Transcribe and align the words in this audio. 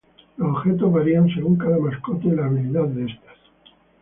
Los 0.37 0.49
objetos 0.49 0.91
varían 0.91 1.29
según 1.29 1.57
cada 1.59 1.77
mascota 1.77 2.25
y 2.25 2.31
la 2.31 2.47
habilidad 2.47 2.87
de 2.87 3.05
estas. 3.05 3.37